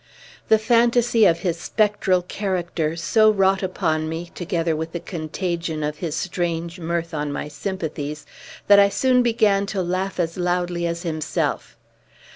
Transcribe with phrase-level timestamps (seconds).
[0.47, 5.97] The fantasy of his spectral character so wrought upon me, together with the contagion of
[5.99, 8.25] his strange mirth on my sympathies,
[8.65, 11.77] that I soon began to laugh as loudly as himself.